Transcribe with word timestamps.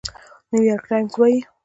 نيويارک 0.51 0.83
ټايمز 0.89 1.13
وايي، 1.19 1.39